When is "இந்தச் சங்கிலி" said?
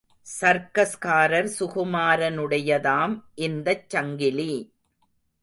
3.41-4.51